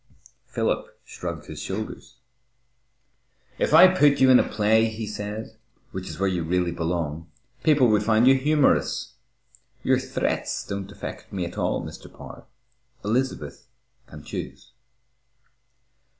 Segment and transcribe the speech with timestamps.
[0.47, 2.15] Philip shrugged his shoulders.
[3.59, 5.55] "If I put you in a play," he said,
[5.91, 7.29] "which is where you really belong,
[7.61, 9.13] people would find you humorous.
[9.83, 12.11] Your threats don't affect me at all, Mr.
[12.11, 12.47] Power.
[13.05, 13.67] Elizabeth
[14.07, 14.71] can choose."